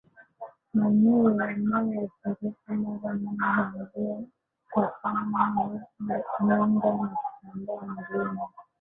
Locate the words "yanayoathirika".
1.39-2.73